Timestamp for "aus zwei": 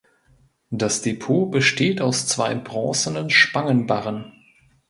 2.01-2.55